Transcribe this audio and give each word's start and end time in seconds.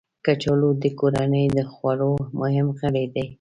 کچالو 0.25 0.69
د 0.81 0.83
کورنۍ 0.99 1.45
د 1.57 1.59
خوړو 1.71 2.13
مهم 2.39 2.67
غړی 2.79 3.05
دی 3.13 3.25